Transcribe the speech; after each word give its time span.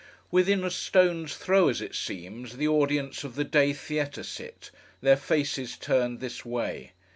Within 0.31 0.63
a 0.63 0.71
stone's 0.71 1.35
throw, 1.35 1.67
as 1.69 1.79
it 1.79 1.93
seems, 1.93 2.57
the 2.57 2.67
audience 2.67 3.23
of 3.23 3.35
the 3.35 3.43
Day 3.43 3.71
Theatre 3.71 4.23
sit: 4.23 4.71
their 4.99 5.15
faces 5.15 5.77
turned 5.77 6.21
this 6.21 6.43
way. 6.43 6.93